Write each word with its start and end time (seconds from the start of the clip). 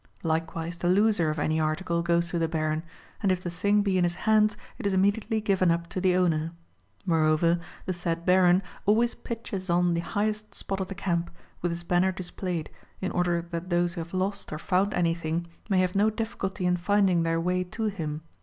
Likewise 0.23 0.79
the 0.79 0.89
loser 0.89 1.29
of 1.29 1.37
any 1.37 1.59
article 1.59 2.01
goes 2.01 2.29
to 2.31 2.39
the 2.39 2.47
Baron, 2.47 2.81
and 3.21 3.31
if 3.31 3.43
the 3.43 3.51
thing 3.51 3.83
be 3.83 3.99
in 3.99 4.03
his 4.03 4.15
hands 4.25 4.57
It 4.79 4.87
is 4.87 4.95
imme 4.95 5.13
diately 5.13 5.43
given 5.43 5.69
up 5.69 5.85
to 5.89 6.01
the 6.01 6.15
owner. 6.15 6.53
Moreover, 7.05 7.59
the 7.85 7.93
said 7.93 8.25
Baron 8.25 8.63
always 8.87 9.13
pitches 9.13 9.69
on 9.69 9.93
the 9.93 10.01
highest 10.01 10.55
spot 10.55 10.79
of 10.79 10.87
the 10.87 10.95
camp, 10.95 11.29
with 11.61 11.71
his 11.71 11.83
banner 11.83 12.11
displayed, 12.11 12.71
in 12.99 13.11
order 13.11 13.43
that 13.51 13.69
those 13.69 13.93
who 13.93 14.01
have 14.01 14.11
lost 14.11 14.51
or 14.51 14.57
found 14.57 14.95
anything 14.95 15.45
may 15.69 15.81
have 15.81 15.93
no 15.93 16.09
difficulty 16.09 16.65
in 16.65 16.77
finding 16.77 17.21
their 17.21 17.39
way 17.39 17.63
to 17.65 17.83
him. 17.83 18.23